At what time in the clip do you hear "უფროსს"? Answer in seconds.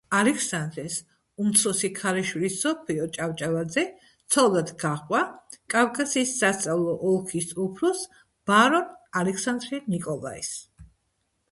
7.69-8.11